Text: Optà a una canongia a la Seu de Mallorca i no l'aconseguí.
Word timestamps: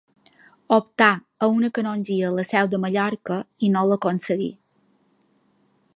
Optà 0.77 1.09
a 1.47 1.49
una 1.57 1.69
canongia 1.75 2.31
a 2.31 2.33
la 2.39 2.47
Seu 2.53 2.71
de 2.73 2.81
Mallorca 2.87 3.39
i 3.69 3.73
no 3.77 3.87
l'aconseguí. 3.91 4.49